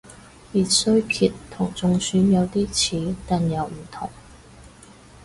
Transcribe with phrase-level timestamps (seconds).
[0.51, 4.09] 熱衰竭同中暑有啲似但又唔同